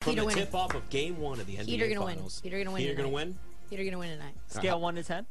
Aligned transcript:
From 0.00 0.12
Heater 0.12 0.22
the 0.22 0.26
winning. 0.28 0.44
tip 0.46 0.54
off 0.54 0.74
of 0.74 0.88
Game 0.88 1.18
One 1.20 1.40
of 1.40 1.46
the 1.46 1.56
NBA 1.56 1.64
Heater 1.66 1.86
gonna 1.88 2.00
win. 2.06 2.14
Finals. 2.14 2.40
Heater 2.42 2.56
gonna 2.56 2.70
win 2.70 2.80
Heater 2.80 2.94
gonna 2.94 3.08
tonight. 3.08 3.14
win. 3.14 3.38
Heater 3.68 3.84
gonna 3.84 3.98
win 3.98 4.08
tonight. 4.18 4.34
Scale 4.46 4.80
one 4.80 4.94
to 4.94 5.02
ten. 5.02 5.26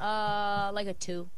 Uh, 0.00 0.70
like 0.72 0.86
a 0.86 0.94
two. 0.94 1.28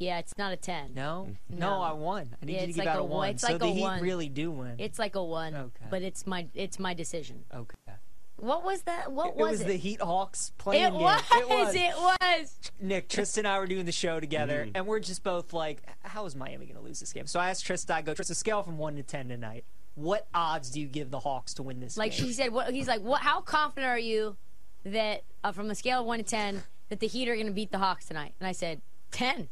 Yeah, 0.00 0.18
it's 0.18 0.36
not 0.36 0.52
a 0.52 0.56
ten. 0.56 0.94
No, 0.94 1.28
no, 1.48 1.58
No. 1.58 1.80
I 1.80 1.92
won. 1.92 2.34
I 2.42 2.44
need 2.44 2.54
Yeah, 2.54 2.58
you 2.62 2.64
to 2.66 2.68
it's 2.70 2.76
give 2.76 2.84
like 2.86 2.88
out 2.92 2.98
a 2.98 3.02
a 3.02 3.04
one- 3.04 3.16
one. 3.18 3.28
it's 3.30 3.42
so 3.42 3.52
like 3.52 3.60
the 3.60 3.66
a 3.66 3.72
Heat 3.72 3.80
one. 3.82 4.00
really 4.02 4.28
do 4.28 4.50
win. 4.50 4.74
It's 4.78 4.98
like 4.98 5.14
a 5.14 5.22
one. 5.22 5.54
Okay. 5.54 5.84
But 5.88 6.02
it's 6.02 6.26
my 6.26 6.48
it's 6.54 6.80
my 6.80 6.92
decision. 6.92 7.44
okay. 7.54 7.76
What 8.38 8.64
was 8.64 8.82
that? 8.82 9.12
What 9.12 9.28
It 9.28 9.36
was 9.36 9.50
was 9.52 9.60
it? 9.60 9.66
the 9.68 9.76
Heat 9.76 10.00
Hawks 10.02 10.50
playing 10.58 10.82
it 10.86 10.90
game. 10.90 11.00
was. 11.00 11.22
It 11.32 11.48
was. 11.48 11.74
It 11.76 11.94
was. 11.96 12.58
Nick, 12.80 13.08
Trysta 13.08 13.38
and 13.38 13.46
I 13.48 13.60
were 13.60 13.66
doing 13.68 13.86
the 13.86 13.92
show 13.92 14.18
together, 14.18 14.64
Mm-hmm. 14.64 14.72
and 14.76 14.86
we're 14.88 14.98
just 15.00 15.22
both 15.22 15.52
like, 15.52 15.82
"How 16.02 16.26
is 16.26 16.34
Miami 16.34 16.66
going 16.66 16.76
to 16.76 16.82
lose 16.82 16.98
this 16.98 17.12
game?" 17.12 17.26
So 17.28 17.38
I 17.38 17.48
asked 17.50 17.64
Trysta, 17.64 17.92
"I 17.92 18.02
go, 18.02 18.12
Trysta, 18.12 18.34
scale 18.34 18.64
from 18.64 18.76
one 18.76 18.96
to 18.96 19.04
ten 19.04 19.28
tonight. 19.28 19.64
What 19.96 20.28
odds 20.34 20.70
do 20.70 20.80
you 20.80 20.86
give 20.86 21.10
the 21.10 21.18
Hawks 21.18 21.54
to 21.54 21.62
win 21.64 21.80
this 21.80 21.96
Like 21.96 22.12
game?" 22.16 22.26
she 22.28 22.32
said, 22.32 22.52
what 22.52 22.72
he's 22.72 22.86
like. 22.86 23.00
What? 23.02 23.22
How 23.22 23.40
confident 23.40 23.90
are 23.90 23.98
you 23.98 24.36
that 24.84 25.24
uh, 25.42 25.50
from 25.52 25.70
a 25.70 25.74
scale 25.74 26.00
of 26.00 26.06
one 26.06 26.18
to 26.18 26.24
ten 26.24 26.62
that 26.90 27.00
the 27.00 27.06
Heat 27.08 27.28
are 27.28 27.34
going 27.34 27.46
to 27.48 27.52
beat 27.52 27.72
the 27.72 27.78
Hawks 27.78 28.06
tonight? 28.06 28.34
And 28.38 28.46
I 28.46 28.52
said 28.52 28.80
ten. 29.10 29.48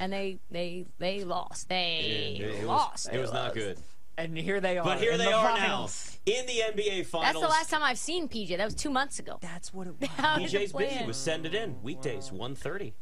And 0.00 0.12
they 0.12 0.38
they 0.50 0.86
they 0.98 1.24
lost. 1.24 1.68
They 1.68 2.36
Yeah, 2.40 2.46
it 2.46 2.56
was- 2.58 2.64
lost. 2.66 3.08
It 3.12 3.18
was 3.18 3.32
not 3.32 3.54
good. 3.54 3.78
and 4.16 4.36
here 4.36 4.60
they 4.60 4.78
are. 4.78 4.84
But 4.84 4.98
here 5.00 5.16
they 5.18 5.24
the 5.24 5.32
are 5.32 5.56
now 5.58 5.88
in 6.26 6.46
the 6.46 6.60
NBA 6.74 7.06
Finals. 7.06 7.32
That's 7.32 7.40
the 7.40 7.48
last 7.48 7.70
time 7.70 7.82
I've 7.82 7.98
seen 7.98 8.28
PJ. 8.28 8.56
That 8.56 8.64
was 8.64 8.74
two 8.74 8.90
months 8.90 9.18
ago. 9.18 9.38
That's 9.40 9.72
what 9.72 9.86
it 9.88 9.94
was. 10.00 10.08
How 10.10 10.38
is 10.40 10.52
it 10.54 10.60
PJ's 10.60 10.72
busy 10.72 10.96
Was 10.98 11.06
with 11.06 11.16
Send 11.16 11.46
It 11.46 11.54
In 11.54 11.82
weekdays, 11.82 12.30
1.30 12.30 12.92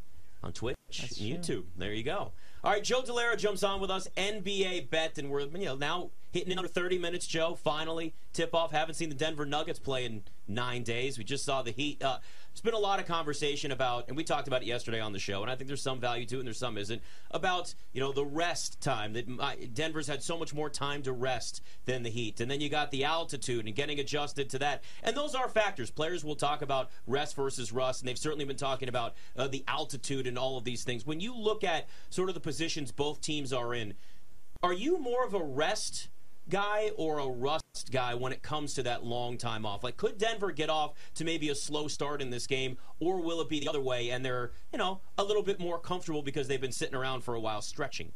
on 0.42 0.52
Twitch 0.52 0.76
and 0.90 1.08
YouTube. 1.10 1.64
There 1.76 1.92
you 1.92 2.02
go. 2.04 2.32
All 2.66 2.72
right, 2.72 2.82
Joe 2.82 3.00
Dellera 3.00 3.38
jumps 3.38 3.62
on 3.62 3.80
with 3.80 3.92
us, 3.92 4.08
NBA 4.16 4.90
bet, 4.90 5.18
and 5.18 5.30
we're 5.30 5.42
you 5.42 5.66
know 5.66 5.76
now 5.76 6.10
hitting 6.32 6.50
another 6.50 6.66
30 6.66 6.98
minutes. 6.98 7.24
Joe, 7.24 7.54
finally 7.54 8.12
tip 8.32 8.56
off. 8.56 8.72
Haven't 8.72 8.96
seen 8.96 9.08
the 9.08 9.14
Denver 9.14 9.46
Nuggets 9.46 9.78
play 9.78 10.04
in 10.04 10.24
nine 10.48 10.82
days. 10.82 11.18
We 11.18 11.24
just 11.24 11.44
saw 11.44 11.62
the 11.62 11.70
Heat. 11.70 12.02
Uh, 12.02 12.18
there's 12.56 12.62
been 12.62 12.74
a 12.74 12.78
lot 12.78 13.00
of 13.00 13.06
conversation 13.06 13.70
about, 13.70 14.08
and 14.08 14.16
we 14.16 14.24
talked 14.24 14.48
about 14.48 14.62
it 14.62 14.66
yesterday 14.66 14.98
on 14.98 15.12
the 15.12 15.18
show, 15.18 15.42
and 15.42 15.50
I 15.50 15.56
think 15.56 15.68
there's 15.68 15.82
some 15.82 16.00
value 16.00 16.24
to 16.24 16.36
it, 16.36 16.38
and 16.38 16.46
there's 16.46 16.58
some 16.58 16.78
isn't 16.78 17.02
about 17.30 17.74
you 17.92 18.00
know 18.00 18.12
the 18.12 18.24
rest 18.24 18.80
time 18.80 19.12
that 19.12 19.74
Denver's 19.74 20.06
had 20.06 20.22
so 20.22 20.38
much 20.38 20.54
more 20.54 20.70
time 20.70 21.02
to 21.02 21.12
rest 21.12 21.60
than 21.84 22.02
the 22.02 22.08
Heat, 22.08 22.40
and 22.40 22.50
then 22.50 22.62
you 22.62 22.70
got 22.70 22.90
the 22.90 23.04
altitude 23.04 23.66
and 23.66 23.74
getting 23.74 24.00
adjusted 24.00 24.48
to 24.50 24.58
that, 24.60 24.84
and 25.02 25.14
those 25.14 25.34
are 25.34 25.48
factors. 25.48 25.90
Players 25.90 26.24
will 26.24 26.34
talk 26.34 26.62
about 26.62 26.90
rest 27.06 27.36
versus 27.36 27.72
rust, 27.72 28.00
and 28.00 28.08
they've 28.08 28.18
certainly 28.18 28.46
been 28.46 28.56
talking 28.56 28.88
about 28.88 29.14
uh, 29.36 29.48
the 29.48 29.62
altitude 29.68 30.26
and 30.26 30.38
all 30.38 30.56
of 30.56 30.64
these 30.64 30.82
things. 30.82 31.04
When 31.04 31.20
you 31.20 31.36
look 31.36 31.62
at 31.62 31.88
sort 32.08 32.30
of 32.30 32.34
the 32.34 32.40
positions 32.40 32.90
both 32.90 33.20
teams 33.20 33.52
are 33.52 33.74
in, 33.74 33.94
are 34.62 34.72
you 34.72 34.98
more 34.98 35.26
of 35.26 35.34
a 35.34 35.42
rest 35.42 36.08
guy 36.48 36.90
or 36.96 37.18
a 37.18 37.26
rust 37.26 37.90
guy 37.90 38.14
when 38.14 38.32
it 38.32 38.42
comes 38.42 38.74
to 38.74 38.82
that 38.84 39.04
long 39.04 39.38
time 39.38 39.66
off? 39.66 39.84
Like, 39.84 39.96
could 39.96 40.18
Denver 40.18 40.52
get 40.52 40.70
off 40.70 40.94
to 41.14 41.24
maybe 41.24 41.48
a 41.48 41.54
slow 41.54 41.88
start 41.88 42.22
in 42.22 42.30
this 42.30 42.46
game, 42.46 42.76
or 43.00 43.20
will 43.20 43.40
it 43.40 43.48
be 43.48 43.60
the 43.60 43.68
other 43.68 43.80
way 43.80 44.10
and 44.10 44.24
they're, 44.24 44.52
you 44.72 44.78
know, 44.78 45.00
a 45.18 45.24
little 45.24 45.42
bit 45.42 45.60
more 45.60 45.78
comfortable 45.78 46.22
because 46.22 46.48
they've 46.48 46.60
been 46.60 46.72
sitting 46.72 46.94
around 46.94 47.22
for 47.22 47.34
a 47.34 47.40
while 47.40 47.62
stretching? 47.62 48.12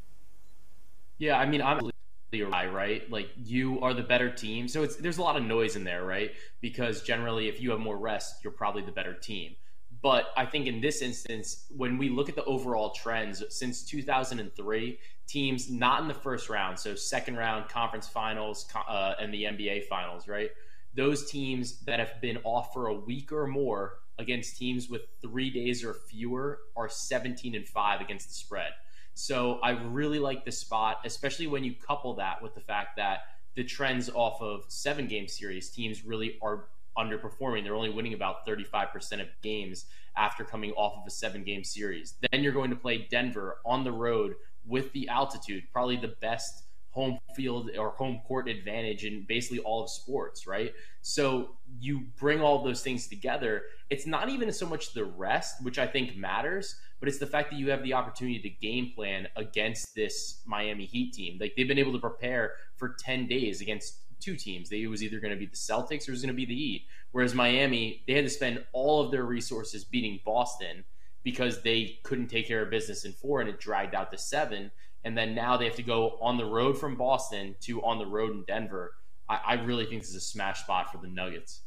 Yeah, 1.19 1.39
I 1.39 1.47
mean, 1.47 1.61
I'm 1.61 1.91
right, 2.33 2.73
right? 2.73 3.11
Like 3.11 3.31
you 3.37 3.81
are 3.81 3.93
the 3.93 4.03
better 4.03 4.31
team, 4.31 4.69
so 4.69 4.83
it's 4.83 4.97
there's 4.97 5.19
a 5.19 5.23
lot 5.23 5.37
of 5.37 5.43
noise 5.43 5.77
in 5.77 5.85
there, 5.85 6.05
right? 6.05 6.33
Because 6.61 7.03
generally, 7.03 7.49
if 7.49 7.61
you 7.61 7.71
have 7.71 7.81
more 7.81 7.99
rest, 7.99 8.43
you're 8.43 8.53
probably 8.53 8.83
the 8.83 8.93
better 8.93 9.15
team. 9.15 9.57
But 10.03 10.33
I 10.37 10.47
think 10.47 10.67
in 10.67 10.81
this 10.81 11.03
instance, 11.03 11.67
when 11.77 11.99
we 11.99 12.09
look 12.09 12.29
at 12.29 12.37
the 12.37 12.45
overall 12.45 12.91
trends 12.91 13.43
since 13.51 13.83
2003, 13.83 14.99
teams 15.27 15.71
not 15.71 16.01
in 16.03 16.09
the 16.09 16.15
first 16.15 16.49
round, 16.49 16.79
so 16.79 16.95
second 16.95 17.37
round, 17.37 17.69
conference 17.69 18.09
finals, 18.09 18.67
uh, 18.89 19.15
and 19.21 19.33
the 19.33 19.45
NBA 19.45 19.85
finals, 19.85 20.27
right? 20.27 20.51
Those 20.95 21.31
teams 21.31 21.81
that 21.81 21.99
have 22.01 22.21
been 22.21 22.39
off 22.45 22.73
for 22.73 22.87
a 22.87 22.95
week 22.95 23.31
or 23.31 23.47
more 23.47 23.99
against 24.19 24.57
teams 24.57 24.89
with 24.89 25.03
three 25.21 25.51
days 25.51 25.85
or 25.85 25.95
fewer 25.95 26.59
are 26.77 26.89
17 26.89 27.55
and 27.55 27.69
five 27.69 28.01
against 28.01 28.29
the 28.29 28.35
spread. 28.35 28.71
So 29.15 29.59
I 29.63 29.71
really 29.71 30.19
like 30.19 30.45
this 30.45 30.59
spot, 30.59 31.01
especially 31.05 31.47
when 31.47 31.63
you 31.63 31.75
couple 31.75 32.15
that 32.15 32.43
with 32.43 32.55
the 32.55 32.61
fact 32.61 32.97
that 32.97 33.21
the 33.55 33.65
trends 33.65 34.09
off 34.09 34.41
of 34.41 34.65
seven 34.69 35.07
game 35.07 35.29
series 35.29 35.71
teams 35.71 36.05
really 36.05 36.39
are 36.41 36.69
underperforming. 37.05 37.65
They're 37.65 37.75
only 37.75 37.91
winning 37.91 38.15
about 38.15 38.47
35% 38.47 39.21
of 39.21 39.29
games 39.43 39.87
after 40.17 40.45
coming 40.45 40.73
off 40.73 40.99
of 40.99 41.07
a 41.07 41.11
seven 41.11 41.45
game 41.45 41.65
series. 41.65 42.15
Then 42.31 42.43
you're 42.43 42.53
going 42.53 42.71
to 42.71 42.77
play 42.77 43.07
Denver 43.11 43.59
on 43.65 43.85
the 43.85 43.93
road 43.93 44.35
with 44.67 44.93
the 44.93 45.09
altitude, 45.09 45.65
probably 45.73 45.97
the 45.97 46.15
best 46.21 46.65
home 46.91 47.19
field 47.37 47.71
or 47.79 47.91
home 47.91 48.21
court 48.27 48.49
advantage 48.49 49.05
in 49.05 49.25
basically 49.29 49.61
all 49.61 49.83
of 49.83 49.91
sports, 49.91 50.47
right? 50.47 50.73
So 51.03 51.51
you 51.79 52.07
bring 52.19 52.41
all 52.41 52.65
those 52.65 52.83
things 52.83 53.07
together. 53.07 53.63
It's 53.91 54.07
not 54.07 54.29
even 54.29 54.53
so 54.53 54.67
much 54.67 54.93
the 54.93 55.05
rest, 55.05 55.63
which 55.63 55.79
I 55.79 55.87
think 55.87 56.17
matters, 56.17 56.75
but 56.99 57.09
it's 57.09 57.19
the 57.19 57.27
fact 57.27 57.51
that 57.51 57.59
you 57.59 57.71
have 57.71 57.83
the 57.85 57.95
opportunity 57.95 58.41
to 58.41 58.51
game 58.51 58.93
plan 58.95 59.29
against 59.37 59.95
this 59.95 60.43
Miami 60.47 60.85
Heat 60.85 61.13
team. 61.15 61.39
Like 61.41 61.55
they've 61.57 61.69
been 61.69 61.79
able 61.79 61.93
to 61.93 62.01
prepare 62.01 62.55
for 62.77 62.97
10 62.99 63.29
days 63.29 63.61
against 63.61 63.99
two 64.21 64.37
teams. 64.37 64.69
They, 64.69 64.83
it 64.83 64.89
was 64.89 65.03
either 65.03 65.21
going 65.21 65.33
to 65.33 65.39
be 65.39 65.47
the 65.47 65.57
Celtics 65.57 66.07
or 66.07 66.13
it 66.13 66.17
was 66.17 66.23
going 66.23 66.35
to 66.35 66.37
be 66.37 66.47
the 66.47 66.55
Heat. 66.55 66.87
Whereas 67.13 67.35
Miami, 67.35 68.03
they 68.07 68.15
had 68.15 68.25
to 68.25 68.31
spend 68.31 68.65
all 68.73 69.05
of 69.05 69.11
their 69.11 69.25
resources 69.25 69.85
beating 69.85 70.21
Boston 70.25 70.85
because 71.23 71.63
they 71.63 71.99
couldn't 72.03 72.29
take 72.29 72.47
care 72.47 72.63
of 72.63 72.71
business 72.71 73.05
in 73.05 73.13
four 73.13 73.41
and 73.41 73.51
it 73.51 73.61
dragged 73.61 73.95
out 73.95 74.11
to 74.13 74.19
seven. 74.19 74.71
And 75.05 75.17
then 75.17 75.35
now 75.35 75.57
they 75.57 75.65
have 75.65 75.77
to 75.77 75.83
go 75.83 76.19
on 76.21 76.37
the 76.37 76.45
road 76.45 76.79
from 76.79 76.97
Boston 76.97 77.57
to 77.63 77.83
on 77.83 77.99
the 77.99 78.07
road 78.07 78.33
in 78.33 78.45
Denver. 78.45 78.95
I, 79.29 79.41
I 79.47 79.55
really 79.55 79.87
think 79.87 80.03
this 80.03 80.11
is 80.11 80.17
a 80.17 80.21
smash 80.21 80.61
spot 80.61 80.93
for 80.93 80.99
the 80.99 81.09
Nuggets. 81.09 81.63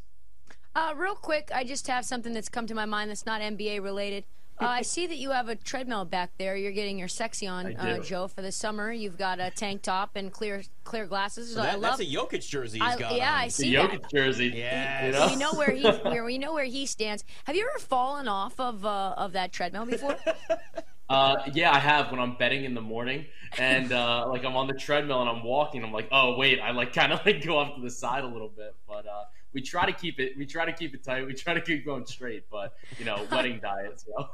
Uh, 0.75 0.93
real 0.95 1.15
quick, 1.15 1.51
I 1.53 1.63
just 1.63 1.87
have 1.87 2.03
something 2.03 2.33
that's 2.33 2.49
come 2.49 2.65
to 2.67 2.73
my 2.73 2.85
mind 2.85 3.09
that's 3.09 3.25
not 3.25 3.41
NBA 3.41 3.83
related. 3.83 4.23
Uh, 4.61 4.65
I 4.65 4.81
see 4.83 5.07
that 5.07 5.17
you 5.17 5.31
have 5.31 5.49
a 5.49 5.55
treadmill 5.55 6.05
back 6.05 6.31
there. 6.37 6.55
You're 6.55 6.71
getting 6.71 6.99
your 6.99 7.07
sexy 7.07 7.47
on, 7.47 7.75
uh. 7.75 7.99
Joe, 7.99 8.27
for 8.27 8.41
the 8.41 8.51
summer. 8.51 8.91
You've 8.91 9.17
got 9.17 9.39
a 9.39 9.49
tank 9.49 9.81
top 9.81 10.11
and 10.15 10.31
clear 10.31 10.63
clear 10.83 11.05
glasses. 11.07 11.57
I 11.57 11.63
That- 11.63 11.79
love. 11.81 11.97
that's 11.97 12.09
a 12.09 12.13
Jokic 12.15 12.47
jersey 12.47 12.79
he's 12.79 12.87
I- 12.95 12.99
got 12.99 13.15
yeah, 13.15 13.29
on. 13.33 13.39
I 13.39 13.45
The 13.45 13.51
see 13.51 13.75
that. 13.75 13.89
Jokic 13.89 14.11
jersey. 14.11 14.51
Yes. 14.55 15.05
You 15.05 15.11
know? 15.19 15.27
We 15.27 15.35
know 15.37 15.53
where 15.53 15.71
he 15.71 16.09
where 16.09 16.23
we 16.23 16.37
know 16.37 16.53
where 16.53 16.65
he 16.65 16.85
stands. 16.85 17.23
Have 17.45 17.55
you 17.55 17.67
ever 17.69 17.79
fallen 17.79 18.27
off 18.27 18.59
of 18.59 18.85
uh, 18.85 19.15
of 19.17 19.33
that 19.33 19.51
treadmill 19.51 19.85
before? 19.85 20.17
Uh, 21.09 21.35
yeah, 21.53 21.69
I 21.71 21.79
have 21.79 22.09
when 22.11 22.19
I'm 22.19 22.37
betting 22.37 22.63
in 22.63 22.73
the 22.73 22.81
morning, 22.81 23.25
and 23.59 23.91
uh, 23.91 24.25
like 24.29 24.45
I'm 24.45 24.55
on 24.55 24.67
the 24.67 24.73
treadmill 24.73 25.19
and 25.21 25.29
I'm 25.29 25.43
walking. 25.43 25.83
I'm 25.83 25.91
like, 25.91 26.07
oh 26.11 26.37
wait, 26.37 26.59
I 26.61 26.71
like 26.71 26.93
kind 26.93 27.11
of 27.11 27.23
like 27.25 27.45
go 27.45 27.57
off 27.57 27.75
to 27.75 27.81
the 27.81 27.89
side 27.91 28.23
a 28.23 28.27
little 28.27 28.47
bit, 28.47 28.73
but 28.87 29.05
uh, 29.05 29.25
we 29.53 29.61
try 29.61 29.85
to 29.85 29.93
keep 29.93 30.19
it. 30.19 30.37
We 30.37 30.45
try 30.45 30.65
to 30.65 30.73
keep 30.73 30.93
it 30.93 31.03
tight. 31.03 31.25
We 31.25 31.33
try 31.33 31.53
to 31.53 31.61
keep 31.61 31.85
going 31.85 32.05
straight, 32.05 32.45
but 32.51 32.73
you 32.97 33.05
know, 33.05 33.25
wedding 33.31 33.59
diet. 33.61 34.01
So 34.01 34.29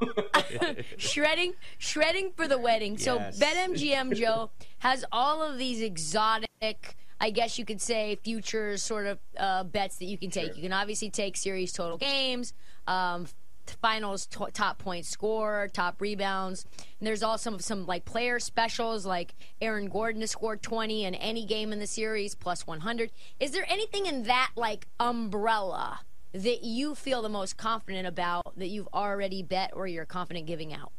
shredding, 0.98 1.54
shredding 1.78 2.32
for 2.36 2.48
the 2.48 2.58
wedding. 2.58 2.98
So 2.98 3.16
Yes. 3.16 3.40
BetMGM 3.40 4.16
Joe 4.20 4.52
has 4.80 5.04
all 5.12 5.44
of 5.44 5.58
these 5.58 5.82
exotic, 5.82 6.96
I 7.20 7.30
guess 7.32 7.60
you 7.60 7.66
could 7.66 7.82
say, 7.82 8.18
futures 8.24 8.82
sort 8.82 9.06
of 9.08 9.20
uh, 9.38 9.64
bets 9.66 9.98
that 9.98 10.06
you 10.06 10.18
can 10.18 10.30
take. 10.30 10.48
Sure. 10.48 10.56
You 10.56 10.62
can 10.64 10.74
obviously 10.74 11.10
take 11.10 11.36
series 11.38 11.72
total 11.74 11.98
games, 11.98 12.54
um, 12.88 13.28
finals 13.74 14.26
to- 14.28 14.48
top 14.54 14.78
point 14.78 15.06
score, 15.06 15.70
top 15.74 16.02
rebounds. 16.02 16.66
And 17.00 17.08
there's 17.08 17.24
also 17.24 17.52
some, 17.52 17.60
some 17.60 17.86
like 17.86 18.06
player 18.06 18.40
specials, 18.40 19.06
like 19.06 19.34
Aaron 19.62 19.88
Gordon 19.90 20.22
to 20.22 20.28
score 20.28 20.56
20 20.58 21.06
in 21.06 21.16
any 21.16 21.46
game 21.46 21.72
in 21.74 21.80
the 21.80 21.88
series 21.88 22.36
plus 22.36 22.66
100. 22.68 23.12
Is 23.40 23.52
there 23.52 23.66
anything 23.70 24.06
in 24.06 24.24
that 24.24 24.52
like 24.56 24.88
umbrella? 25.00 26.02
That 26.32 26.64
you 26.64 26.94
feel 26.94 27.24
the 27.24 27.30
most 27.30 27.58
confident 27.58 28.06
about 28.08 28.56
that 28.60 28.68
you've 28.68 28.88
already 28.94 29.42
bet 29.42 29.72
or 29.74 29.88
you're 29.88 30.06
confident 30.06 30.46
giving 30.46 30.72
out? 30.74 30.92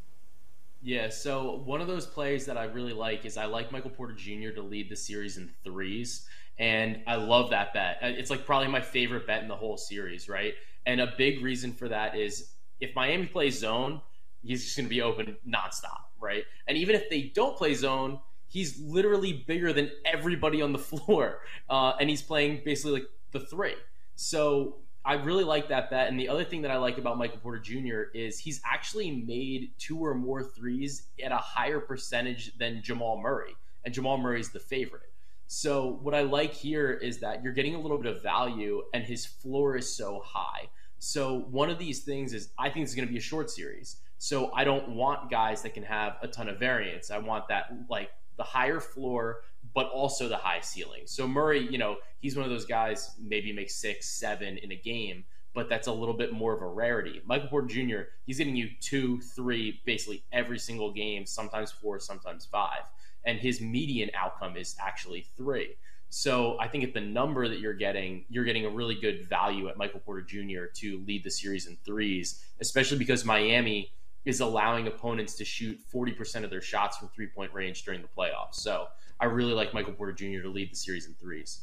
yeah. 0.82 1.08
So 1.08 1.62
one 1.64 1.80
of 1.80 1.86
those 1.86 2.06
plays 2.06 2.46
that 2.46 2.56
I 2.56 2.64
really 2.64 2.92
like 2.94 3.24
is 3.24 3.36
I 3.36 3.44
like 3.44 3.70
Michael 3.70 3.90
Porter 3.90 4.14
Jr. 4.14 4.50
to 4.56 4.62
lead 4.62 4.88
the 4.88 4.96
series 4.96 5.36
in 5.36 5.50
threes, 5.62 6.26
and 6.58 7.00
I 7.06 7.14
love 7.16 7.50
that 7.50 7.72
bet. 7.74 7.98
Uh, 8.02 8.06
It's 8.06 8.30
like 8.30 8.44
probably 8.44 8.68
my 8.68 8.80
favorite 8.80 9.26
bet 9.26 9.42
in 9.42 9.48
the 9.48 9.54
whole 9.54 9.76
series, 9.76 10.28
right? 10.28 10.54
And 10.86 11.00
a 11.00 11.12
big 11.16 11.42
reason 11.44 11.72
for 11.74 11.88
that 11.90 12.16
is 12.16 12.52
if 12.80 12.94
Miami 12.94 13.26
plays 13.26 13.58
zone, 13.58 14.00
he's 14.42 14.64
just 14.64 14.76
going 14.76 14.86
to 14.86 14.90
be 14.90 15.02
open 15.02 15.36
nonstop, 15.46 16.00
right? 16.20 16.44
And 16.66 16.76
even 16.78 16.94
if 16.94 17.08
they 17.10 17.32
don't 17.34 17.56
play 17.56 17.74
zone, 17.74 18.20
he's 18.46 18.80
literally 18.80 19.44
bigger 19.46 19.72
than 19.72 19.90
everybody 20.04 20.62
on 20.62 20.72
the 20.72 20.78
floor, 20.90 21.40
uh, 21.68 21.92
and 22.00 22.10
he's 22.10 22.22
playing 22.22 22.62
basically 22.64 22.92
like 22.92 23.08
the 23.32 23.40
three. 23.40 23.74
So 24.16 24.76
I 25.04 25.14
really 25.14 25.44
like 25.44 25.68
that 25.68 25.90
bet. 25.90 26.08
And 26.08 26.20
the 26.20 26.28
other 26.28 26.44
thing 26.44 26.62
that 26.62 26.70
I 26.70 26.76
like 26.76 26.98
about 26.98 27.16
Michael 27.16 27.38
Porter 27.38 27.58
Jr. 27.58 28.10
is 28.14 28.38
he's 28.38 28.60
actually 28.64 29.10
made 29.10 29.72
two 29.78 29.98
or 29.98 30.14
more 30.14 30.42
threes 30.42 31.04
at 31.24 31.32
a 31.32 31.38
higher 31.38 31.80
percentage 31.80 32.56
than 32.58 32.82
Jamal 32.82 33.18
Murray, 33.20 33.56
and 33.84 33.94
Jamal 33.94 34.18
Murray's 34.18 34.50
the 34.50 34.60
favorite. 34.60 35.12
So 35.46 35.98
what 36.02 36.14
I 36.14 36.22
like 36.22 36.52
here 36.52 36.92
is 36.92 37.18
that 37.20 37.42
you're 37.42 37.52
getting 37.52 37.74
a 37.74 37.80
little 37.80 37.98
bit 37.98 38.14
of 38.14 38.22
value, 38.22 38.82
and 38.94 39.02
his 39.02 39.26
floor 39.26 39.76
is 39.76 39.96
so 39.96 40.20
high. 40.24 40.68
So 41.00 41.46
one 41.50 41.70
of 41.70 41.78
these 41.78 42.00
things 42.00 42.34
is 42.34 42.50
I 42.58 42.68
think 42.68 42.84
it's 42.84 42.94
going 42.94 43.08
to 43.08 43.12
be 43.12 43.18
a 43.18 43.22
short 43.22 43.50
series. 43.50 43.96
So 44.18 44.52
I 44.52 44.64
don't 44.64 44.90
want 44.90 45.30
guys 45.30 45.62
that 45.62 45.72
can 45.72 45.82
have 45.82 46.18
a 46.22 46.28
ton 46.28 46.48
of 46.48 46.58
variance. 46.58 47.10
I 47.10 47.16
want 47.18 47.48
that 47.48 47.72
like 47.88 48.10
the 48.36 48.42
higher 48.42 48.80
floor, 48.80 49.38
but 49.74 49.86
also 49.88 50.28
the 50.28 50.36
high 50.36 50.60
ceiling. 50.60 51.02
So 51.06 51.26
Murray, 51.26 51.66
you 51.70 51.78
know, 51.78 51.96
he's 52.20 52.36
one 52.36 52.44
of 52.44 52.50
those 52.50 52.66
guys 52.66 53.12
maybe 53.18 53.50
makes 53.50 53.76
six, 53.76 54.10
seven 54.10 54.58
in 54.58 54.72
a 54.72 54.76
game, 54.76 55.24
but 55.54 55.70
that's 55.70 55.86
a 55.86 55.92
little 55.92 56.14
bit 56.14 56.34
more 56.34 56.54
of 56.54 56.60
a 56.60 56.66
rarity. 56.66 57.22
Michael 57.24 57.48
Porter 57.48 57.68
Jr., 57.68 58.00
he's 58.26 58.36
getting 58.36 58.54
you 58.54 58.68
two, 58.80 59.22
three, 59.22 59.80
basically 59.86 60.22
every 60.32 60.58
single 60.58 60.92
game, 60.92 61.24
sometimes 61.24 61.70
four, 61.70 61.98
sometimes 61.98 62.44
five. 62.44 62.82
And 63.24 63.38
his 63.38 63.62
median 63.62 64.10
outcome 64.14 64.58
is 64.58 64.76
actually 64.78 65.26
three. 65.34 65.76
So 66.10 66.58
I 66.58 66.66
think 66.66 66.82
at 66.82 66.92
the 66.92 67.00
number 67.00 67.48
that 67.48 67.60
you're 67.60 67.72
getting, 67.72 68.24
you're 68.28 68.44
getting 68.44 68.66
a 68.66 68.68
really 68.68 68.96
good 68.96 69.28
value 69.28 69.68
at 69.68 69.76
Michael 69.76 70.00
Porter 70.00 70.22
Jr. 70.22 70.66
to 70.74 71.02
lead 71.06 71.22
the 71.24 71.30
series 71.30 71.66
in 71.66 71.76
threes, 71.84 72.44
especially 72.60 72.98
because 72.98 73.24
Miami 73.24 73.92
is 74.24 74.40
allowing 74.40 74.88
opponents 74.88 75.34
to 75.36 75.44
shoot 75.44 75.78
40% 75.94 76.44
of 76.44 76.50
their 76.50 76.60
shots 76.60 76.98
from 76.98 77.08
three 77.08 77.28
point 77.28 77.54
range 77.54 77.84
during 77.84 78.02
the 78.02 78.08
playoffs. 78.08 78.54
So 78.54 78.88
I 79.20 79.26
really 79.26 79.52
like 79.52 79.72
Michael 79.72 79.92
Porter 79.92 80.12
Jr. 80.12 80.42
to 80.42 80.48
lead 80.48 80.72
the 80.72 80.76
series 80.76 81.06
in 81.06 81.14
threes. 81.14 81.62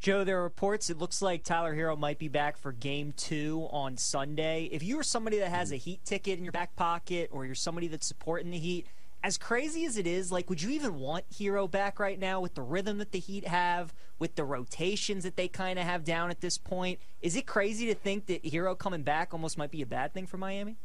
Joe, 0.00 0.24
there 0.24 0.38
are 0.40 0.42
reports 0.42 0.90
it 0.90 0.98
looks 0.98 1.22
like 1.22 1.44
Tyler 1.44 1.74
Herro 1.74 1.96
might 1.96 2.18
be 2.18 2.28
back 2.28 2.56
for 2.56 2.72
game 2.72 3.12
two 3.16 3.68
on 3.70 3.96
Sunday. 3.96 4.68
If 4.72 4.82
you 4.82 4.98
are 4.98 5.04
somebody 5.04 5.38
that 5.38 5.50
has 5.50 5.68
mm-hmm. 5.68 5.74
a 5.74 5.78
Heat 5.78 6.04
ticket 6.04 6.38
in 6.38 6.44
your 6.44 6.52
back 6.52 6.74
pocket 6.76 7.30
or 7.32 7.46
you're 7.46 7.54
somebody 7.54 7.86
that's 7.88 8.06
supporting 8.06 8.50
the 8.50 8.58
Heat, 8.58 8.86
as 9.22 9.38
crazy 9.38 9.84
as 9.84 9.96
it 9.96 10.06
is, 10.06 10.32
like, 10.32 10.50
would 10.50 10.60
you 10.60 10.70
even 10.70 10.96
want 10.96 11.24
Herro 11.30 11.70
back 11.70 12.00
right 12.00 12.18
now 12.18 12.40
with 12.40 12.54
the 12.54 12.62
rhythm 12.62 12.98
that 12.98 13.12
the 13.12 13.20
Heat 13.20 13.46
have, 13.46 13.94
with 14.18 14.34
the 14.34 14.44
rotations 14.44 15.24
that 15.24 15.36
they 15.36 15.48
kind 15.48 15.78
of 15.78 15.84
have 15.84 16.04
down 16.04 16.30
at 16.30 16.40
this 16.40 16.58
point? 16.58 16.98
Is 17.20 17.36
it 17.36 17.46
crazy 17.46 17.86
to 17.86 17.94
think 17.94 18.26
that 18.26 18.44
Herro 18.44 18.76
coming 18.76 19.02
back 19.02 19.32
almost 19.32 19.56
might 19.56 19.70
be 19.70 19.82
a 19.82 19.86
bad 19.86 20.12
thing 20.12 20.26
for 20.26 20.38
Miami? 20.38 20.76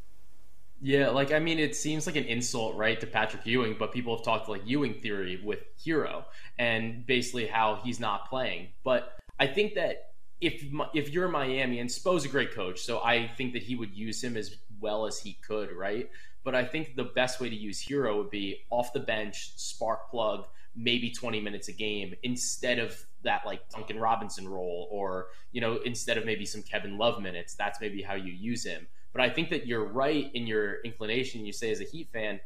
Yeah, 0.79 1.09
like 1.09 1.31
I 1.31 1.39
mean, 1.39 1.57
it 1.57 1.75
seems 1.75 2.05
like 2.05 2.15
an 2.15 2.25
insult, 2.25 2.75
right, 2.75 2.99
to 2.99 3.07
Patrick 3.07 3.45
Ewing, 3.47 3.75
but 3.79 3.91
people 3.91 4.15
have 4.15 4.23
talked 4.23 4.47
like 4.47 4.61
Ewing 4.65 4.93
theory 4.93 5.41
with 5.43 5.59
Herro 5.83 6.25
and 6.59 7.05
basically 7.05 7.47
how 7.47 7.79
he's 7.83 7.99
not 7.99 8.29
playing. 8.29 8.67
But 8.83 9.17
I 9.39 9.47
think 9.47 9.73
that 9.73 10.11
if 10.39 10.63
if 10.93 11.09
you're 11.09 11.29
Miami 11.29 11.79
and 11.79 11.89
Spo's 11.89 12.25
a 12.25 12.27
great 12.27 12.53
coach, 12.53 12.81
so 12.81 13.01
I 13.01 13.27
think 13.27 13.53
that 13.53 13.63
he 13.63 13.75
would 13.75 13.91
use 13.95 14.23
him 14.23 14.37
as 14.37 14.55
well 14.79 15.07
as 15.07 15.17
he 15.17 15.33
could, 15.33 15.71
right? 15.71 16.11
But 16.47 16.55
I 16.55 16.63
think 16.63 16.95
the 16.95 17.03
best 17.03 17.41
way 17.41 17.49
to 17.49 17.55
use 17.57 17.85
Herro 17.85 18.19
would 18.19 18.29
be 18.29 18.61
off 18.69 18.93
the 18.93 19.01
bench, 19.01 19.51
spark 19.57 20.09
plug, 20.09 20.45
maybe 20.77 21.11
20 21.11 21.41
minutes 21.41 21.67
a 21.67 21.73
game 21.73 22.15
instead 22.23 22.79
of 22.79 22.97
that 23.23 23.45
like 23.45 23.67
Duncan 23.67 23.99
Robinson 23.99 24.47
role 24.47 24.87
or, 24.89 25.25
you 25.51 25.59
know, 25.59 25.79
instead 25.83 26.17
of 26.17 26.23
maybe 26.25 26.45
some 26.45 26.63
Kevin 26.63 26.97
Love 26.97 27.21
minutes. 27.21 27.55
That's 27.55 27.81
maybe 27.81 28.01
how 28.01 28.15
you 28.15 28.31
use 28.31 28.65
him. 28.65 28.87
But 29.11 29.23
I 29.23 29.29
think 29.29 29.49
that 29.49 29.67
you're 29.67 29.83
right 29.83 30.31
in 30.33 30.47
your 30.47 30.75
inclination. 30.85 31.45
You 31.45 31.51
say 31.51 31.69
as 31.69 31.81
a 31.81 31.83
Heat 31.83 32.07
fan, 32.13 32.39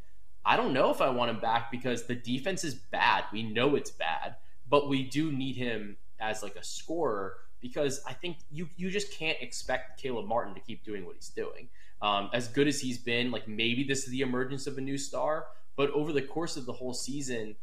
I 0.44 0.57
don't 0.57 0.74
know 0.74 0.89
if 0.89 1.00
I 1.00 1.12
want 1.12 1.30
him 1.30 1.39
back 1.39 1.69
because 1.69 2.07
the 2.07 2.15
defense 2.15 2.63
is 2.63 2.74
bad. 2.74 3.25
We 3.31 3.44
know 3.44 3.75
it's 3.75 3.92
bad, 3.92 4.38
but 4.68 4.89
we 4.89 5.04
do 5.04 5.31
need 5.31 5.57
him 5.57 5.97
as 6.19 6.42
like 6.42 6.56
a 6.56 6.63
scorer 6.63 7.36
because 7.62 8.01
I 8.07 8.13
think 8.13 8.38
you 8.50 8.68
you 8.75 8.89
just 8.89 9.13
can't 9.13 9.38
expect 9.42 10.01
Caleb 10.01 10.25
Martin 10.25 10.56
to 10.56 10.59
keep 10.59 10.83
doing 10.83 11.06
what 11.06 11.13
he's 11.13 11.30
doing. 11.30 11.69
Um, 12.01 12.30
as 12.33 12.48
good 12.48 12.68
as 12.68 12.80
he's 12.80 12.98
been, 12.98 13.31
like 13.31 13.48
maybe 13.48 13.83
this 13.83 14.06
is 14.06 14.12
the 14.12 14.21
emergence 14.21 14.65
of 14.65 14.77
a 14.77 14.81
new 14.81 14.98
star, 14.98 15.45
but 15.75 15.92
over 15.92 16.12
the 16.12 16.21
course 16.21 16.57
of 16.57 16.65
the 16.65 16.74
whole 16.74 16.94
season, 16.94 17.56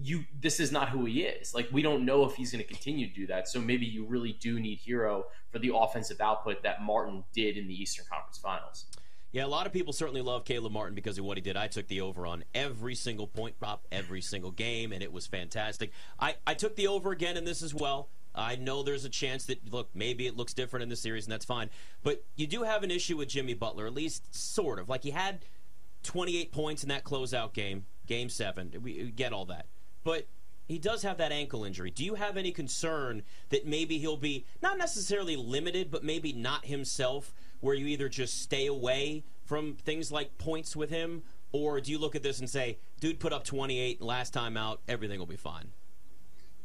you 0.00 0.24
this 0.40 0.60
is 0.60 0.72
not 0.72 0.90
who 0.90 1.04
he 1.04 1.22
is. 1.22 1.54
Like 1.54 1.68
we 1.72 1.82
don't 1.82 2.04
know 2.04 2.24
if 2.24 2.36
he's 2.36 2.52
going 2.52 2.64
to 2.64 2.68
continue 2.68 3.08
to 3.08 3.14
do 3.14 3.26
that. 3.26 3.48
So 3.48 3.60
maybe 3.60 3.84
you 3.86 4.06
really 4.06 4.32
do 4.32 4.58
need 4.60 4.80
Herro 4.86 5.24
for 5.50 5.58
the 5.58 5.72
offensive 5.74 6.20
output 6.20 6.62
that 6.62 6.82
Martin 6.82 7.24
did 7.34 7.56
in 7.56 7.66
the 7.66 7.74
Eastern 7.74 8.06
Conference 8.10 8.38
Finals. 8.38 8.86
Yeah, 9.30 9.44
a 9.44 9.46
lot 9.46 9.66
of 9.66 9.74
people 9.74 9.92
certainly 9.92 10.22
love 10.22 10.46
Caleb 10.46 10.72
Martin 10.72 10.94
because 10.94 11.18
of 11.18 11.24
what 11.24 11.36
he 11.36 11.42
did. 11.42 11.54
I 11.54 11.66
took 11.66 11.86
the 11.88 12.00
over 12.00 12.26
on 12.26 12.44
every 12.54 12.94
single 12.94 13.26
point 13.26 13.58
prop, 13.58 13.86
every 13.92 14.22
single 14.22 14.50
game, 14.50 14.90
and 14.90 15.02
it 15.02 15.12
was 15.12 15.26
fantastic. 15.26 15.92
I, 16.18 16.36
I 16.46 16.54
took 16.54 16.76
the 16.76 16.88
over 16.88 17.12
again 17.12 17.36
in 17.36 17.44
this 17.44 17.62
as 17.62 17.74
well. 17.74 18.08
I 18.34 18.56
know 18.56 18.82
there's 18.82 19.04
a 19.04 19.10
chance 19.10 19.46
that, 19.46 19.72
look, 19.72 19.90
maybe 19.94 20.26
it 20.26 20.36
looks 20.36 20.54
different 20.54 20.82
in 20.82 20.88
the 20.88 20.96
series, 20.96 21.24
and 21.24 21.32
that's 21.32 21.44
fine. 21.44 21.70
But 22.02 22.24
you 22.36 22.46
do 22.46 22.62
have 22.62 22.82
an 22.82 22.90
issue 22.90 23.16
with 23.16 23.28
Jimmy 23.28 23.54
Butler, 23.54 23.86
at 23.86 23.94
least 23.94 24.34
sort 24.34 24.78
of. 24.78 24.88
Like 24.88 25.02
he 25.02 25.10
had 25.10 25.44
28 26.04 26.52
points 26.52 26.82
in 26.82 26.88
that 26.90 27.04
closeout 27.04 27.52
game, 27.52 27.86
game 28.06 28.28
seven. 28.28 28.72
We 28.82 29.10
get 29.10 29.32
all 29.32 29.46
that 29.46 29.66
but 30.08 30.26
he 30.66 30.78
does 30.78 31.02
have 31.02 31.18
that 31.18 31.32
ankle 31.32 31.64
injury. 31.64 31.90
Do 31.90 32.02
you 32.02 32.14
have 32.14 32.38
any 32.38 32.50
concern 32.50 33.22
that 33.50 33.66
maybe 33.66 33.98
he'll 33.98 34.16
be 34.16 34.46
not 34.62 34.78
necessarily 34.78 35.36
limited, 35.36 35.90
but 35.90 36.02
maybe 36.02 36.32
not 36.32 36.64
himself, 36.64 37.34
where 37.60 37.74
you 37.74 37.86
either 37.86 38.08
just 38.08 38.40
stay 38.40 38.66
away 38.66 39.24
from 39.44 39.74
things 39.74 40.10
like 40.10 40.38
points 40.38 40.74
with 40.74 40.88
him, 40.88 41.24
or 41.52 41.78
do 41.80 41.90
you 41.90 41.98
look 41.98 42.14
at 42.14 42.22
this 42.22 42.38
and 42.38 42.48
say, 42.48 42.78
dude 43.00 43.20
put 43.20 43.34
up 43.34 43.44
28 43.44 44.00
last 44.00 44.32
time 44.32 44.56
out, 44.56 44.80
everything 44.88 45.18
will 45.18 45.26
be 45.26 45.36
fine? 45.36 45.72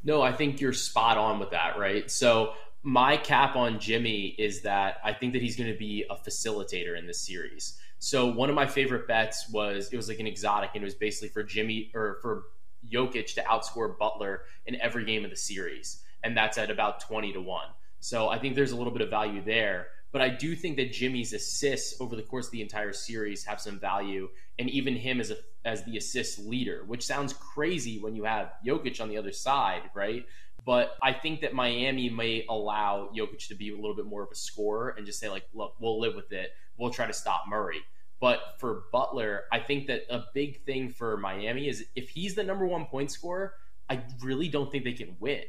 No, 0.03 0.21
I 0.21 0.33
think 0.33 0.59
you're 0.59 0.73
spot 0.73 1.17
on 1.17 1.39
with 1.39 1.51
that, 1.51 1.77
right? 1.77 2.09
So 2.11 2.53
my 2.83 3.15
cap 3.15 3.55
on 3.55 3.79
Jimmy 3.79 4.35
is 4.37 4.61
that 4.63 4.97
I 5.03 5.13
think 5.13 5.33
that 5.33 5.41
he's 5.41 5.55
going 5.55 5.71
to 5.71 5.77
be 5.77 6.05
a 6.09 6.15
facilitator 6.15 6.97
in 6.97 7.07
this 7.07 7.21
series. 7.21 7.77
So 7.99 8.27
one 8.27 8.49
of 8.49 8.55
my 8.55 8.67
favorite 8.67 9.07
bets 9.07 9.49
was 9.49 9.89
it 9.93 9.95
was 9.95 10.09
like 10.09 10.19
an 10.19 10.27
exotic, 10.27 10.71
and 10.73 10.83
it 10.83 10.85
was 10.85 10.95
basically 10.95 11.29
for 11.29 11.43
Jimmy 11.43 11.89
or 11.95 12.17
for 12.21 12.43
Jokic 12.91 13.33
to 13.35 13.43
outscore 13.43 13.97
Butler 13.97 14.41
in 14.65 14.79
every 14.81 15.05
game 15.05 15.23
of 15.23 15.29
the 15.29 15.37
series, 15.37 16.03
and 16.21 16.35
that's 16.35 16.57
at 16.57 16.69
about 16.69 16.99
20 16.99 17.31
to 17.33 17.41
1. 17.41 17.65
So 18.01 18.27
I 18.27 18.37
think 18.39 18.55
there's 18.55 18.73
a 18.73 18.75
little 18.75 18.91
bit 18.91 19.01
of 19.01 19.09
value 19.09 19.41
there. 19.41 19.87
But 20.13 20.21
I 20.21 20.29
do 20.29 20.55
think 20.55 20.77
that 20.77 20.93
Jimmy's 20.93 21.33
assists 21.33 21.99
over 21.99 22.15
the 22.15 22.21
course 22.21 22.45
of 22.45 22.51
the 22.51 22.61
entire 22.61 22.93
series 22.93 23.43
have 23.45 23.59
some 23.59 23.79
value, 23.79 24.29
and 24.59 24.69
even 24.69 24.95
him 24.95 25.19
as 25.19 25.31
a 25.31 25.37
as 25.65 25.83
the 25.85 25.97
assist 25.97 26.39
leader, 26.39 26.83
which 26.85 27.05
sounds 27.05 27.33
crazy 27.33 27.99
when 27.99 28.15
you 28.15 28.23
have 28.25 28.53
Jokic 28.65 29.01
on 29.01 29.09
the 29.09 29.17
other 29.17 29.31
side, 29.31 29.81
right? 29.95 30.25
But 30.65 30.97
I 31.01 31.13
think 31.13 31.41
that 31.41 31.53
Miami 31.53 32.09
may 32.09 32.45
allow 32.47 33.09
Jokic 33.15 33.47
to 33.47 33.55
be 33.55 33.71
a 33.71 33.75
little 33.75 33.95
bit 33.95 34.05
more 34.05 34.23
of 34.23 34.29
a 34.31 34.35
scorer 34.35 34.93
and 34.97 35.05
just 35.05 35.19
say 35.19 35.29
like, 35.29 35.45
look, 35.53 35.75
we'll 35.79 35.99
live 35.99 36.15
with 36.15 36.31
it. 36.31 36.51
We'll 36.77 36.91
try 36.91 37.07
to 37.07 37.13
stop 37.13 37.45
Murray. 37.47 37.79
But 38.19 38.39
for 38.59 38.83
Butler, 38.91 39.45
I 39.51 39.59
think 39.59 39.87
that 39.87 40.01
a 40.09 40.25
big 40.33 40.63
thing 40.65 40.89
for 40.89 41.17
Miami 41.17 41.67
is 41.67 41.85
if 41.95 42.09
he's 42.09 42.35
the 42.35 42.43
number 42.43 42.65
one 42.65 42.85
point 42.85 43.09
scorer, 43.09 43.53
I 43.89 44.03
really 44.21 44.47
don't 44.47 44.71
think 44.71 44.83
they 44.83 44.93
can 44.93 45.15
win 45.19 45.43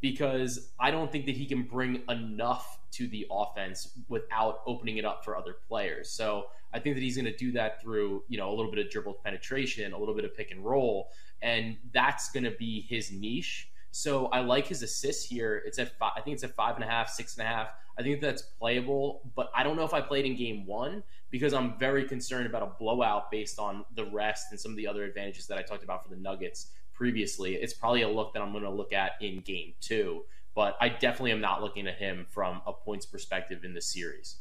because 0.00 0.70
I 0.78 0.90
don't 0.90 1.12
think 1.12 1.26
that 1.26 1.36
he 1.36 1.46
can 1.46 1.62
bring 1.62 2.02
enough 2.08 2.78
to 2.92 3.06
the 3.06 3.26
offense 3.30 3.88
without 4.08 4.60
opening 4.66 4.96
it 4.96 5.04
up 5.04 5.24
for 5.24 5.36
other 5.36 5.56
players. 5.68 6.10
So 6.10 6.46
I 6.72 6.78
think 6.78 6.96
that 6.96 7.02
he's 7.02 7.16
going 7.16 7.26
to 7.26 7.36
do 7.36 7.52
that 7.52 7.82
through, 7.82 8.24
you 8.28 8.38
know, 8.38 8.50
a 8.50 8.54
little 8.54 8.70
bit 8.70 8.84
of 8.84 8.90
dribble 8.90 9.20
penetration, 9.24 9.92
a 9.92 9.98
little 9.98 10.14
bit 10.14 10.24
of 10.24 10.36
pick 10.36 10.50
and 10.50 10.64
roll, 10.64 11.10
and 11.42 11.76
that's 11.92 12.30
going 12.30 12.44
to 12.44 12.52
be 12.52 12.86
his 12.88 13.12
niche. 13.12 13.68
So 13.92 14.26
I 14.26 14.40
like 14.40 14.66
his 14.66 14.82
assists 14.82 15.24
here. 15.24 15.62
It's 15.66 15.78
at 15.78 15.98
five, 15.98 16.12
I 16.16 16.20
think 16.20 16.34
it's 16.34 16.44
at 16.44 16.54
five 16.54 16.76
and 16.76 16.84
a 16.84 16.86
half, 16.86 17.10
six 17.10 17.36
and 17.36 17.46
a 17.46 17.50
half. 17.50 17.68
I 17.98 18.02
think 18.02 18.20
that's 18.20 18.42
playable, 18.42 19.30
but 19.34 19.50
I 19.54 19.62
don't 19.62 19.76
know 19.76 19.84
if 19.84 19.92
I 19.92 20.00
played 20.00 20.24
in 20.24 20.36
game 20.36 20.64
one 20.64 21.02
because 21.30 21.52
I'm 21.52 21.78
very 21.78 22.06
concerned 22.06 22.46
about 22.46 22.62
a 22.62 22.72
blowout 22.78 23.30
based 23.30 23.58
on 23.58 23.84
the 23.94 24.04
rest 24.06 24.46
and 24.52 24.60
some 24.60 24.70
of 24.70 24.76
the 24.76 24.86
other 24.86 25.04
advantages 25.04 25.46
that 25.48 25.58
I 25.58 25.62
talked 25.62 25.84
about 25.84 26.02
for 26.02 26.08
the 26.08 26.16
Nuggets 26.16 26.70
previously. 27.00 27.54
It's 27.54 27.72
probably 27.72 28.02
a 28.02 28.08
look 28.10 28.34
that 28.34 28.42
I'm 28.42 28.52
going 28.52 28.64
to 28.64 28.70
look 28.70 28.92
at 28.92 29.12
in 29.22 29.40
game 29.40 29.72
two, 29.80 30.26
but 30.54 30.76
I 30.82 30.90
definitely 30.90 31.32
am 31.32 31.40
not 31.40 31.62
looking 31.62 31.88
at 31.88 31.96
him 31.96 32.26
from 32.28 32.60
a 32.66 32.74
points 32.74 33.06
perspective 33.06 33.64
in 33.64 33.72
the 33.72 33.80
series. 33.80 34.36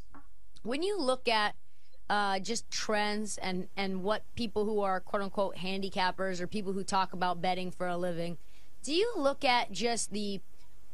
When 0.64 0.84
you 0.84 1.00
look 1.00 1.30
at 1.30 1.56
uh, 2.10 2.40
just 2.40 2.70
trends 2.70 3.38
and, 3.38 3.70
and 3.78 4.04
what 4.04 4.24
people 4.36 4.66
who 4.66 4.82
are 4.82 5.00
quote 5.00 5.22
unquote 5.22 5.56
handicappers 5.56 6.42
or 6.42 6.48
people 6.48 6.74
who 6.74 6.84
talk 6.84 7.14
about 7.14 7.42
betting 7.42 7.72
for 7.72 7.88
a 7.88 7.96
living, 7.96 8.38
do 8.84 8.94
you 8.94 9.14
look 9.16 9.46
at 9.46 9.72
just 9.72 10.12
the 10.12 10.42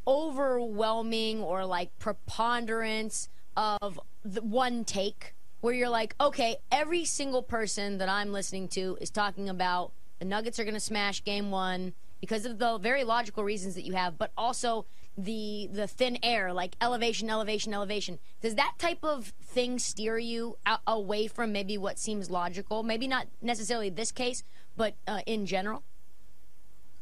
overwhelming 0.06 1.42
or 1.42 1.66
like 1.66 1.98
preponderance 1.98 3.28
of 3.58 4.00
the 4.24 4.44
one 4.44 4.86
take 4.86 5.34
where 5.62 5.74
you're 5.74 5.90
like, 5.90 6.14
okay, 6.22 6.58
every 6.72 7.06
single 7.06 7.42
person 7.42 7.98
that 7.98 8.08
I'm 8.08 8.32
listening 8.32 8.68
to 8.68 9.00
is 9.02 9.10
talking 9.10 9.50
about 9.50 9.94
the 10.20 10.26
Nuggets 10.26 10.60
are 10.60 10.64
going 10.64 10.74
to 10.74 10.80
smash 10.80 11.24
game 11.24 11.52
one 11.52 11.94
because 12.22 12.46
of 12.46 12.58
the 12.60 12.78
very 12.78 13.04
logical 13.04 13.44
reasons 13.44 13.76
that 13.76 13.84
you 13.84 13.94
have, 13.94 14.18
but 14.18 14.32
also 14.38 14.86
the 15.18 15.70
the 15.72 15.88
thin 15.88 16.18
air, 16.24 16.52
like 16.52 16.76
elevation, 16.82 17.30
elevation, 17.30 17.74
elevation. 17.74 18.20
Does 18.42 18.56
that 18.56 18.74
type 18.78 19.04
of 19.04 19.34
thing 19.42 19.80
steer 19.80 20.18
you 20.18 20.58
a- 20.66 20.80
away 20.88 21.28
from 21.28 21.52
maybe 21.52 21.78
what 21.78 22.00
seems 22.00 22.30
logical? 22.30 22.84
Maybe 22.84 23.08
not 23.08 23.28
necessarily 23.42 23.90
this 23.90 24.12
case, 24.12 24.44
but 24.76 24.96
uh, 25.08 25.22
in 25.26 25.46
general. 25.46 25.84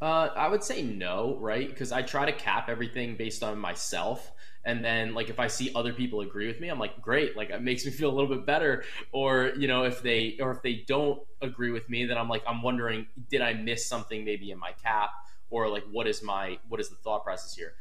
Uh, 0.03 0.29
I 0.35 0.49
would 0.49 0.65
say 0.65 0.81
no, 0.81 1.37
right? 1.39 1.69
Because 1.69 1.93
I 1.93 2.01
try 2.01 2.25
to 2.25 2.33
cap 2.33 2.67
everything 2.67 3.15
based 3.15 3.41
on 3.41 3.57
myself. 3.57 4.33
And 4.65 4.83
then, 4.83 5.13
like, 5.13 5.29
if 5.29 5.39
I 5.39 5.47
see 5.47 5.71
other 5.73 5.93
people 5.93 6.19
agree 6.19 6.45
with 6.45 6.59
me, 6.59 6.67
I'm 6.67 6.77
like, 6.77 7.01
great. 7.01 7.37
Like, 7.37 7.51
it 7.51 7.61
makes 7.61 7.85
me 7.85 7.91
feel 7.91 8.09
a 8.09 8.13
little 8.13 8.27
bit 8.35 8.45
better. 8.45 8.83
Or, 9.13 9.53
you 9.57 9.69
know, 9.69 9.85
if 9.85 10.01
they 10.01 10.35
or 10.41 10.51
if 10.51 10.61
they 10.61 10.83
don't 10.85 11.21
agree 11.41 11.71
with 11.71 11.89
me, 11.89 12.03
then 12.03 12.17
I'm 12.17 12.27
like, 12.27 12.43
I'm 12.45 12.61
wondering, 12.61 13.07
did 13.29 13.39
I 13.39 13.53
miss 13.53 13.85
something 13.85 14.25
maybe 14.25 14.51
in 14.51 14.59
my 14.59 14.73
cap? 14.83 15.11
Or 15.49 15.69
like, 15.69 15.85
what 15.89 16.05
is 16.05 16.21
my 16.21 16.57
what 16.67 16.81
is 16.81 16.89
the 16.89 16.97
thought 16.97 17.23
process 17.23 17.55
here? 17.55 17.71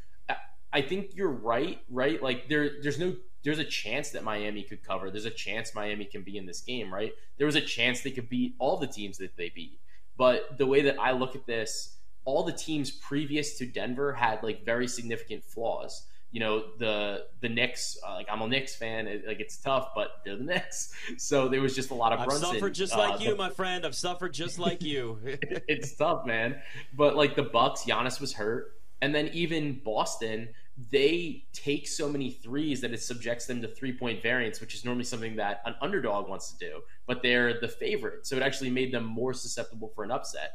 I 0.72 0.80
think 0.80 1.16
you're 1.16 1.28
right, 1.28 1.80
right? 1.90 2.22
Like, 2.22 2.48
there 2.48 2.70
there's 2.82 3.00
no 3.00 3.16
there's 3.42 3.58
a 3.58 3.64
chance 3.64 4.10
that 4.10 4.22
Miami 4.22 4.62
could 4.62 4.84
cover. 4.84 5.10
There's 5.10 5.24
a 5.24 5.30
chance 5.30 5.74
Miami 5.74 6.04
can 6.04 6.22
be 6.22 6.38
in 6.38 6.46
this 6.46 6.60
game, 6.60 6.94
right? 6.94 7.14
There 7.38 7.46
was 7.46 7.56
a 7.56 7.60
chance 7.60 8.02
they 8.02 8.12
could 8.12 8.28
beat 8.28 8.54
all 8.60 8.76
the 8.76 8.86
teams 8.86 9.18
that 9.18 9.36
they 9.36 9.48
beat. 9.48 9.80
But 10.16 10.56
the 10.56 10.66
way 10.66 10.82
that 10.82 11.00
I 11.00 11.10
look 11.10 11.34
at 11.34 11.46
this 11.46 11.96
all 12.24 12.44
the 12.44 12.52
teams 12.52 12.90
previous 12.90 13.58
to 13.58 13.66
Denver 13.66 14.12
had 14.12 14.42
like 14.42 14.64
very 14.64 14.86
significant 14.88 15.44
flaws. 15.44 16.06
You 16.30 16.40
know, 16.40 16.64
the 16.78 17.26
the 17.40 17.48
Knicks, 17.48 17.98
uh, 18.06 18.14
like 18.14 18.26
I'm 18.30 18.40
a 18.40 18.48
Knicks 18.48 18.74
fan, 18.74 19.06
it, 19.06 19.26
like 19.26 19.40
it's 19.40 19.58
tough, 19.58 19.90
but 19.94 20.12
they're 20.24 20.36
the 20.36 20.44
Knicks. 20.44 20.92
So 21.18 21.48
there 21.48 21.60
was 21.60 21.74
just 21.74 21.90
a 21.90 21.94
lot 21.94 22.12
of 22.12 22.20
I've 22.20 22.26
Brunson. 22.26 22.54
suffered 22.54 22.74
just 22.74 22.94
uh, 22.94 22.98
like 22.98 23.20
you, 23.20 23.36
my 23.36 23.50
friend. 23.50 23.84
I've 23.84 23.94
suffered 23.94 24.32
just 24.32 24.58
like 24.58 24.82
you. 24.82 25.18
it's 25.24 25.94
tough, 25.94 26.24
man. 26.24 26.60
But 26.94 27.16
like 27.16 27.36
the 27.36 27.42
Bucks, 27.42 27.84
Giannis 27.84 28.18
was 28.18 28.32
hurt, 28.32 28.72
and 29.02 29.14
then 29.14 29.28
even 29.34 29.80
Boston, 29.84 30.48
they 30.90 31.44
take 31.52 31.86
so 31.86 32.08
many 32.08 32.30
threes 32.30 32.80
that 32.80 32.92
it 32.94 33.02
subjects 33.02 33.44
them 33.44 33.60
to 33.60 33.68
three 33.68 33.92
point 33.92 34.22
variance, 34.22 34.58
which 34.58 34.74
is 34.74 34.86
normally 34.86 35.04
something 35.04 35.36
that 35.36 35.60
an 35.66 35.74
underdog 35.82 36.30
wants 36.30 36.50
to 36.52 36.58
do. 36.58 36.80
But 37.06 37.22
they're 37.22 37.60
the 37.60 37.68
favorite, 37.68 38.26
so 38.26 38.36
it 38.36 38.42
actually 38.42 38.70
made 38.70 38.90
them 38.90 39.04
more 39.04 39.34
susceptible 39.34 39.92
for 39.94 40.02
an 40.02 40.10
upset. 40.10 40.52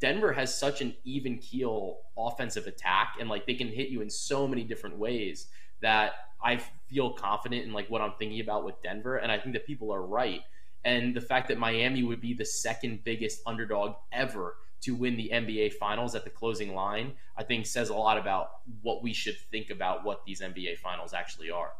Denver 0.00 0.32
has 0.32 0.56
such 0.56 0.80
an 0.80 0.94
even 1.04 1.38
keel 1.38 1.98
offensive 2.16 2.66
attack, 2.66 3.14
and 3.20 3.28
like 3.28 3.46
they 3.46 3.54
can 3.54 3.68
hit 3.68 3.88
you 3.88 4.00
in 4.00 4.10
so 4.10 4.46
many 4.46 4.64
different 4.64 4.96
ways 4.96 5.48
that 5.80 6.12
I 6.42 6.60
feel 6.88 7.12
confident 7.12 7.64
in 7.64 7.72
like 7.72 7.90
what 7.90 8.00
I'm 8.00 8.12
thinking 8.18 8.40
about 8.40 8.64
with 8.64 8.80
Denver, 8.82 9.16
and 9.16 9.30
I 9.32 9.38
think 9.38 9.54
that 9.54 9.66
people 9.66 9.92
are 9.92 10.02
right. 10.02 10.40
And 10.84 11.14
the 11.14 11.20
fact 11.20 11.48
that 11.48 11.58
Miami 11.58 12.02
would 12.02 12.20
be 12.20 12.34
the 12.34 12.44
second 12.44 13.02
biggest 13.04 13.40
underdog 13.46 13.96
ever 14.12 14.54
to 14.82 14.94
win 14.94 15.16
the 15.16 15.30
NBA 15.32 15.74
Finals 15.74 16.14
at 16.14 16.22
the 16.22 16.30
closing 16.30 16.74
line, 16.74 17.14
I 17.36 17.42
think 17.42 17.66
says 17.66 17.88
a 17.88 17.94
lot 17.94 18.16
about 18.16 18.50
what 18.82 19.02
we 19.02 19.12
should 19.12 19.36
think 19.50 19.70
about 19.70 20.04
what 20.04 20.24
these 20.24 20.40
NBA 20.40 20.78
Finals 20.78 21.12
actually 21.12 21.50
are. 21.50 21.72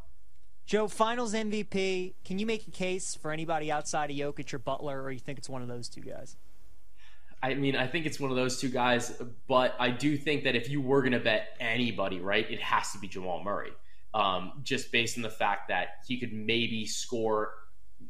Joe, 0.66 0.88
Finals 0.88 1.32
MVP. 1.32 2.14
Can 2.24 2.38
you 2.38 2.44
make 2.44 2.66
a 2.66 2.70
case 2.70 3.14
for 3.14 3.30
anybody 3.30 3.70
outside 3.70 4.10
of 4.10 4.16
Jokic 4.16 4.52
or 4.52 4.58
Butler, 4.58 5.02
or 5.02 5.10
you 5.12 5.18
think 5.18 5.38
it's 5.38 5.48
one 5.48 5.62
of 5.62 5.68
those 5.68 5.88
two 5.88 6.02
guys? 6.02 6.36
I 7.42 7.54
mean, 7.54 7.76
I 7.76 7.86
think 7.86 8.06
it's 8.06 8.18
one 8.18 8.30
of 8.30 8.36
those 8.36 8.60
two 8.60 8.68
guys, 8.68 9.22
but 9.46 9.76
I 9.78 9.90
do 9.90 10.16
think 10.16 10.44
that 10.44 10.56
if 10.56 10.68
you 10.68 10.80
were 10.80 11.02
going 11.02 11.12
to 11.12 11.20
bet 11.20 11.56
anybody, 11.60 12.20
right, 12.20 12.50
it 12.50 12.60
has 12.60 12.92
to 12.92 12.98
be 12.98 13.06
Jamal 13.06 13.42
Murray. 13.42 13.70
Um, 14.14 14.60
just 14.62 14.90
based 14.90 15.16
on 15.16 15.22
the 15.22 15.30
fact 15.30 15.68
that 15.68 15.98
he 16.06 16.18
could 16.18 16.32
maybe 16.32 16.86
score, 16.86 17.52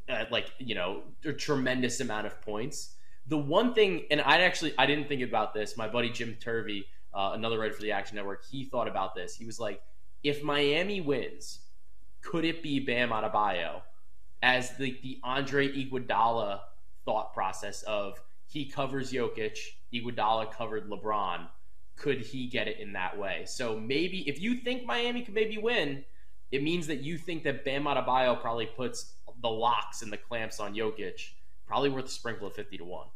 uh, 0.08 0.24
like 0.30 0.52
you 0.58 0.74
know, 0.74 1.02
a 1.24 1.32
tremendous 1.32 2.00
amount 2.00 2.26
of 2.26 2.40
points. 2.40 2.94
The 3.26 3.36
one 3.36 3.74
thing, 3.74 4.04
and 4.10 4.20
I 4.22 4.40
actually 4.42 4.72
I 4.78 4.86
didn't 4.86 5.08
think 5.08 5.22
about 5.22 5.52
this. 5.52 5.76
My 5.76 5.88
buddy 5.88 6.08
Jim 6.08 6.36
Turvey, 6.40 6.86
uh, 7.12 7.32
another 7.34 7.58
writer 7.58 7.74
for 7.74 7.82
the 7.82 7.92
Action 7.92 8.16
Network, 8.16 8.44
he 8.46 8.64
thought 8.64 8.88
about 8.88 9.14
this. 9.14 9.34
He 9.34 9.44
was 9.44 9.60
like, 9.60 9.82
if 10.22 10.42
Miami 10.42 11.00
wins, 11.00 11.58
could 12.22 12.44
it 12.44 12.62
be 12.62 12.80
Bam 12.80 13.10
Adebayo 13.10 13.82
as 14.42 14.76
the 14.76 14.98
the 15.02 15.18
Andre 15.22 15.68
Iguodala 15.68 16.60
thought 17.04 17.34
process 17.34 17.82
of 17.82 18.20
he 18.48 18.64
covers 18.64 19.12
Jokic, 19.12 19.58
Iguodala 19.92 20.50
covered 20.52 20.88
LeBron. 20.90 21.46
Could 21.96 22.20
he 22.20 22.46
get 22.46 22.66
it 22.68 22.78
in 22.80 22.92
that 22.94 23.18
way? 23.18 23.42
So 23.46 23.78
maybe 23.78 24.28
if 24.28 24.40
you 24.40 24.54
think 24.56 24.84
Miami 24.84 25.22
could 25.22 25.34
maybe 25.34 25.58
win, 25.58 26.04
it 26.50 26.62
means 26.62 26.86
that 26.86 27.00
you 27.02 27.18
think 27.18 27.44
that 27.44 27.64
Bam 27.64 27.84
Adebayo 27.84 28.40
probably 28.40 28.66
puts 28.66 29.12
the 29.42 29.48
locks 29.48 30.02
and 30.02 30.12
the 30.12 30.16
clamps 30.16 30.60
on 30.60 30.74
Jokic. 30.74 31.20
Probably 31.66 31.90
worth 31.90 32.06
a 32.06 32.10
sprinkle 32.10 32.46
of 32.46 32.54
fifty 32.54 32.78
to 32.78 32.84
one. 32.84 33.08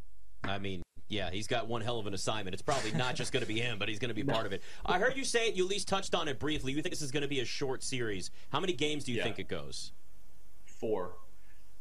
I 0.44 0.58
mean, 0.58 0.82
yeah, 1.08 1.30
he's 1.30 1.46
got 1.46 1.68
one 1.68 1.80
hell 1.80 1.98
of 1.98 2.06
an 2.06 2.12
assignment. 2.14 2.52
It's 2.52 2.62
probably 2.62 2.92
not 2.92 3.14
just 3.14 3.32
going 3.32 3.42
to 3.42 3.46
be 3.48 3.58
him, 3.60 3.78
but 3.78 3.88
he's 3.88 3.98
going 3.98 4.10
to 4.10 4.14
be 4.14 4.24
part 4.24 4.44
of 4.44 4.52
it. 4.52 4.62
I 4.84 4.98
heard 4.98 5.16
you 5.16 5.24
say 5.24 5.48
it. 5.48 5.54
You 5.54 5.64
at 5.64 5.70
least 5.70 5.88
touched 5.88 6.14
on 6.14 6.28
it 6.28 6.38
briefly. 6.38 6.72
You 6.72 6.82
think 6.82 6.92
this 6.92 7.00
is 7.02 7.10
going 7.12 7.22
to 7.22 7.28
be 7.28 7.40
a 7.40 7.44
short 7.46 7.82
series. 7.82 8.30
How 8.50 8.60
many 8.60 8.72
games 8.74 9.04
do 9.04 9.12
you 9.12 9.18
Yeah. 9.18 9.24
think 9.24 9.38
it 9.38 9.48
goes? 9.48 9.92
Four. 10.66 11.14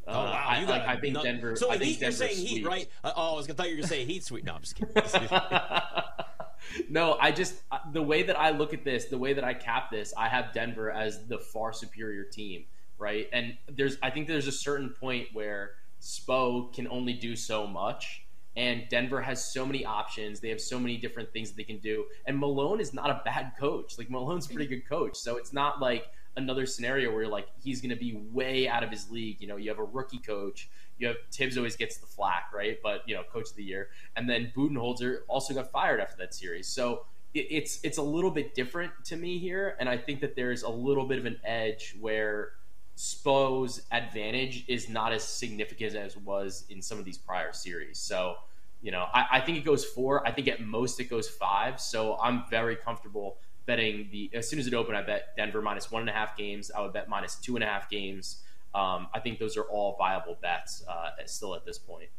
Oh 0.07 0.13
wow! 0.13 0.45
I, 0.47 0.59
you 0.59 0.65
got 0.65 0.79
like, 0.79 0.87
I 0.87 0.99
think 0.99 1.13
no- 1.13 1.23
Denver. 1.23 1.55
So 1.55 1.69
I 1.69 1.77
think 1.77 1.91
heat, 1.91 2.01
you're 2.01 2.11
saying 2.11 2.35
heat, 2.35 2.65
right? 2.65 2.87
Uh, 3.03 3.13
oh, 3.15 3.33
I 3.33 3.35
was 3.35 3.47
gonna 3.47 3.57
thought 3.57 3.69
you 3.69 3.75
were 3.75 3.81
gonna 3.81 3.87
say 3.87 4.05
heat 4.05 4.23
sweep. 4.23 4.43
No, 4.43 4.53
I'm 4.53 4.61
just 4.61 4.75
kidding. 4.75 4.93
no, 6.89 7.17
I 7.19 7.31
just 7.31 7.55
uh, 7.71 7.79
the 7.91 8.01
way 8.01 8.23
that 8.23 8.39
I 8.39 8.51
look 8.51 8.73
at 8.73 8.83
this, 8.83 9.05
the 9.05 9.17
way 9.17 9.33
that 9.33 9.43
I 9.43 9.53
cap 9.53 9.91
this, 9.91 10.13
I 10.17 10.27
have 10.27 10.53
Denver 10.53 10.91
as 10.91 11.25
the 11.27 11.37
far 11.37 11.73
superior 11.73 12.23
team, 12.23 12.65
right? 12.97 13.27
And 13.31 13.57
there's, 13.69 13.97
I 14.01 14.09
think 14.09 14.27
there's 14.27 14.47
a 14.47 14.51
certain 14.51 14.89
point 14.89 15.27
where 15.33 15.71
Spo 16.01 16.73
can 16.73 16.87
only 16.87 17.13
do 17.13 17.35
so 17.35 17.67
much, 17.67 18.23
and 18.55 18.83
Denver 18.89 19.21
has 19.21 19.53
so 19.53 19.65
many 19.65 19.85
options. 19.85 20.39
They 20.39 20.49
have 20.49 20.61
so 20.61 20.79
many 20.79 20.97
different 20.97 21.31
things 21.31 21.49
that 21.49 21.57
they 21.57 21.63
can 21.63 21.79
do, 21.79 22.05
and 22.25 22.37
Malone 22.37 22.79
is 22.79 22.93
not 22.93 23.09
a 23.09 23.21
bad 23.23 23.53
coach. 23.59 23.97
Like 23.97 24.09
Malone's 24.09 24.47
a 24.47 24.49
pretty 24.49 24.67
good 24.67 24.87
coach, 24.87 25.15
so 25.15 25.37
it's 25.37 25.53
not 25.53 25.79
like 25.79 26.07
another 26.37 26.65
scenario 26.65 27.13
where 27.13 27.27
like 27.27 27.47
he's 27.63 27.81
going 27.81 27.89
to 27.89 27.95
be 27.95 28.13
way 28.31 28.67
out 28.67 28.83
of 28.83 28.89
his 28.89 29.09
league. 29.11 29.37
You 29.41 29.47
know, 29.47 29.57
you 29.57 29.69
have 29.69 29.79
a 29.79 29.83
rookie 29.83 30.19
coach. 30.19 30.69
You 30.97 31.07
have 31.07 31.17
Thibs 31.31 31.57
always 31.57 31.75
gets 31.75 31.97
the 31.97 32.05
flack, 32.05 32.51
right? 32.53 32.77
But 32.81 33.07
you 33.07 33.15
know, 33.15 33.23
coach 33.23 33.49
of 33.49 33.55
the 33.55 33.63
year, 33.63 33.89
and 34.15 34.29
then 34.29 34.51
Budenholzer 34.55 35.19
also 35.27 35.53
got 35.53 35.71
fired 35.71 35.99
after 35.99 36.17
that 36.17 36.33
series. 36.33 36.67
So 36.67 37.05
it, 37.33 37.47
it's 37.49 37.79
it's 37.83 37.97
a 37.97 38.03
little 38.03 38.31
bit 38.31 38.53
different 38.53 38.91
to 39.05 39.17
me 39.17 39.39
here, 39.39 39.75
and 39.79 39.89
I 39.89 39.97
think 39.97 40.21
that 40.21 40.35
there's 40.35 40.63
a 40.63 40.69
little 40.69 41.05
bit 41.05 41.17
of 41.17 41.25
an 41.25 41.39
edge 41.43 41.95
where 41.99 42.53
Spo's 42.95 43.81
advantage 43.91 44.65
is 44.67 44.89
not 44.89 45.11
as 45.11 45.23
significant 45.23 45.95
as 45.95 46.15
was 46.17 46.65
in 46.69 46.81
some 46.81 46.99
of 46.99 47.05
these 47.05 47.17
prior 47.17 47.53
series. 47.53 47.97
So. 47.97 48.35
You 48.83 48.89
know, 48.89 49.05
I, 49.13 49.27
I 49.33 49.39
think 49.41 49.59
it 49.59 49.63
goes 49.63 49.85
four. 49.85 50.27
I 50.27 50.31
think 50.31 50.47
at 50.47 50.59
most 50.59 50.99
it 50.99 51.03
goes 51.03 51.29
five. 51.29 51.79
So 51.79 52.17
I'm 52.19 52.45
very 52.49 52.75
comfortable 52.75 53.37
betting 53.65 54.09
the 54.11 54.29
as 54.33 54.49
soon 54.49 54.59
as 54.59 54.67
it 54.67 54.73
opened, 54.73 54.97
I 54.97 55.03
bet 55.03 55.35
Denver 55.37 55.61
minus 55.61 55.91
one 55.91 56.01
and 56.01 56.09
a 56.09 56.13
half 56.13 56.35
games. 56.37 56.71
I 56.75 56.81
would 56.81 56.93
bet 56.93 57.09
minus 57.09 57.35
two 57.35 57.55
and 57.55 57.63
a 57.63 57.67
half 57.67 57.89
games. 57.89 58.41
Um, 58.73 59.07
I 59.13 59.19
think 59.19 59.39
those 59.39 59.57
are 59.57 59.63
all 59.63 59.95
viable 59.97 60.37
bets 60.41 60.83
uh, 60.87 61.09
still 61.25 61.55
at 61.55 61.65
this 61.65 61.77
point. 61.77 62.09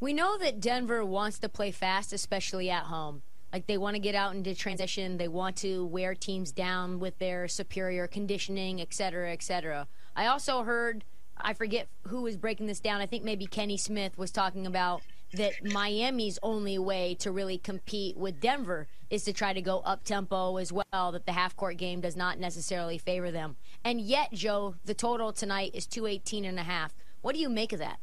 We 0.00 0.12
know 0.12 0.36
that 0.38 0.60
Denver 0.60 1.04
wants 1.04 1.38
to 1.38 1.48
play 1.48 1.70
fast, 1.70 2.12
especially 2.12 2.68
at 2.68 2.84
home. 2.84 3.22
Like 3.52 3.66
they 3.66 3.78
want 3.78 3.94
to 3.94 4.00
get 4.00 4.14
out 4.14 4.34
into 4.34 4.54
transition. 4.54 5.18
They 5.18 5.28
want 5.28 5.56
to 5.58 5.84
wear 5.86 6.14
teams 6.14 6.52
down 6.52 6.98
with 6.98 7.18
their 7.18 7.48
superior 7.48 8.06
conditioning, 8.06 8.80
et 8.80 8.92
cetera, 8.94 9.30
et 9.30 9.42
cetera. 9.42 9.86
I 10.16 10.26
also 10.26 10.62
heard, 10.62 11.04
I 11.38 11.52
forget 11.52 11.88
who 12.08 12.22
was 12.22 12.36
breaking 12.36 12.66
this 12.66 12.80
down. 12.80 13.00
I 13.00 13.06
think 13.06 13.24
maybe 13.24 13.46
Kenny 13.46 13.76
Smith 13.76 14.18
was 14.18 14.30
talking 14.30 14.66
about 14.66 15.02
that 15.34 15.64
Miami's 15.64 16.38
only 16.42 16.78
way 16.78 17.14
to 17.20 17.30
really 17.30 17.58
compete 17.58 18.16
with 18.16 18.40
Denver 18.40 18.88
is 19.10 19.24
to 19.24 19.32
try 19.32 19.52
to 19.52 19.62
go 19.62 19.80
up 19.80 20.04
tempo 20.04 20.56
as 20.56 20.72
well, 20.72 21.12
that 21.12 21.26
the 21.26 21.32
half 21.32 21.56
court 21.56 21.76
game 21.76 22.00
does 22.00 22.16
not 22.16 22.38
necessarily 22.38 22.98
favor 22.98 23.30
them. 23.30 23.56
And 23.84 24.00
yet, 24.00 24.32
Joe, 24.32 24.76
the 24.84 24.94
total 24.94 25.32
tonight 25.32 25.72
is 25.74 25.86
218 25.86 26.44
and 26.44 26.58
a 26.58 26.62
half. 26.62 26.94
What 27.20 27.34
do 27.34 27.40
you 27.40 27.48
make 27.48 27.72
of 27.72 27.78
that? 27.78 27.98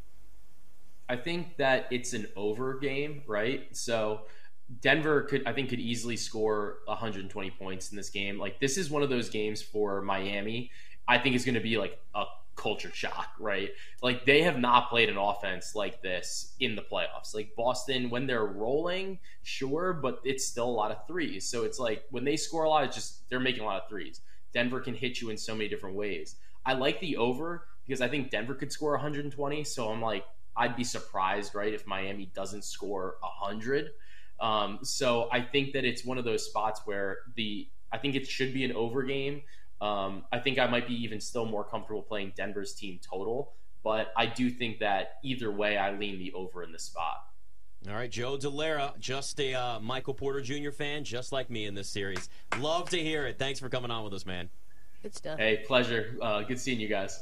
I 1.08 1.16
think 1.16 1.58
that 1.58 1.88
it's 1.90 2.14
an 2.14 2.28
over 2.36 2.78
game, 2.78 3.24
right? 3.26 3.76
So 3.76 4.22
Denver 4.82 5.24
could, 5.24 5.48
I 5.48 5.54
think, 5.54 5.70
could 5.70 5.80
easily 5.80 6.16
score 6.16 6.78
120 6.86 7.50
points 7.52 7.90
in 7.90 7.98
this 7.98 8.10
game. 8.10 8.38
Like 8.38 8.60
this 8.60 8.78
is 8.78 8.92
one 8.92 9.02
of 9.02 9.10
those 9.10 9.30
games 9.30 9.62
for 9.62 10.02
Miami. 10.02 10.72
I 11.08 11.18
think 11.18 11.36
is 11.36 11.44
going 11.44 11.56
to 11.56 11.62
be 11.62 11.78
like 11.78 12.00
a 12.14 12.26
culture 12.60 12.92
shock, 12.94 13.30
right? 13.40 13.70
Like 14.04 14.26
they 14.26 14.42
have 14.44 14.60
not 14.60 14.90
played 14.90 15.10
an 15.10 15.18
offense 15.18 15.74
like 15.76 16.02
this 16.02 16.56
in 16.60 16.76
the 16.76 16.82
playoffs. 16.82 17.34
Like 17.34 17.56
Boston, 17.56 18.10
when 18.10 18.28
they're 18.28 18.46
rolling, 18.46 19.20
sure, 19.44 19.94
but 19.94 20.20
it's 20.24 20.46
still 20.46 20.68
a 20.68 20.70
lot 20.70 20.92
of 20.92 21.08
threes. 21.08 21.48
So 21.48 21.64
it's 21.64 21.80
like 21.80 22.04
when 22.12 22.26
they 22.26 22.36
score 22.36 22.66
a 22.66 22.70
lot, 22.70 22.84
it's 22.84 22.96
just 22.96 23.30
they're 23.30 23.40
making 23.40 23.64
a 23.64 23.66
lot 23.66 23.82
of 23.82 23.90
threes. 23.90 24.22
Denver 24.54 24.82
can 24.82 24.94
hit 24.94 25.22
you 25.22 25.30
in 25.30 25.38
so 25.38 25.56
many 25.56 25.70
different 25.70 25.96
ways. 25.96 26.36
I 26.66 26.74
like 26.74 27.00
the 27.00 27.18
over 27.18 27.66
because 27.88 28.02
I 28.02 28.10
think 28.10 28.30
Denver 28.30 28.56
could 28.56 28.72
score 28.72 28.92
120. 28.92 29.64
So 29.64 29.90
I'm 29.90 30.02
like, 30.02 30.26
I'd 30.56 30.76
be 30.76 30.84
surprised, 30.84 31.56
right, 31.56 31.74
if 31.74 31.88
Miami 31.88 32.30
doesn't 32.36 32.66
score 32.66 33.16
100. 33.22 33.92
Um, 34.42 34.80
so 34.84 35.30
I 35.32 35.42
think 35.42 35.74
that 35.74 35.86
it's 35.86 36.04
one 36.04 36.18
of 36.18 36.26
those 36.26 36.46
spots 36.46 36.82
where 36.86 37.20
the 37.36 37.68
I 37.92 37.98
think 37.98 38.16
it 38.16 38.28
should 38.28 38.54
be 38.54 38.64
an 38.64 38.74
over 38.74 39.04
game. 39.04 39.42
Um, 39.82 40.26
I 40.32 40.40
think 40.40 40.60
I 40.60 40.68
might 40.68 40.88
be 40.88 40.96
even 41.04 41.22
still 41.22 41.46
more 41.46 41.64
comfortable 41.64 42.02
playing 42.02 42.34
Denver's 42.36 42.74
team 42.74 43.00
total, 43.02 43.54
but 43.84 44.12
I 44.18 44.26
do 44.26 44.50
think 44.50 44.80
that 44.80 45.20
either 45.24 45.52
way, 45.52 45.78
I 45.78 45.96
lean 45.96 46.20
the 46.20 46.34
over 46.34 46.64
in 46.64 46.72
this 46.72 46.84
spot. 46.84 47.24
All 47.88 47.96
right, 47.96 48.12
Joe 48.12 48.38
Dellera, 48.38 48.98
just 49.00 49.40
a 49.40 49.54
uh, 49.54 49.80
Michael 49.80 50.14
Porter 50.14 50.42
Jr. 50.42 50.72
fan, 50.72 51.06
just 51.06 51.32
like 51.32 51.50
me 51.50 51.66
in 51.66 51.76
this 51.76 51.90
series. 51.90 52.30
Love 52.60 52.90
to 52.90 53.00
hear 53.02 53.26
it. 53.26 53.40
Thanks 53.40 53.58
for 53.60 53.70
coming 53.70 53.90
on 53.90 54.04
with 54.04 54.14
us, 54.14 54.26
man. 54.26 54.50
Good 55.02 55.16
stuff. 55.16 55.40
Hey, 55.40 55.64
pleasure. 55.66 56.18
Uh, 56.22 56.42
good 56.42 56.60
seeing 56.60 56.82
you 56.82 56.90
guys. 56.90 57.22